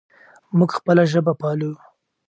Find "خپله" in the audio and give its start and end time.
0.77-1.03